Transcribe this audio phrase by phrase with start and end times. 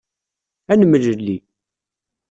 [0.71, 1.37] Ad nemlelli.